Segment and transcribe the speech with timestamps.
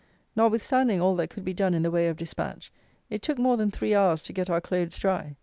[0.35, 2.73] Notwithstanding all that could be done in the way of dispatch,
[3.11, 5.35] it took more than three hours to get our clothes dry.